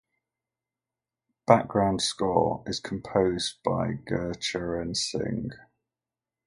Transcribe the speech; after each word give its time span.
Background 1.45 2.01
score 2.01 2.63
is 2.65 2.79
composed 2.79 3.61
by 3.63 3.97
Gurcharan 4.09 4.95
Singh. 4.97 5.51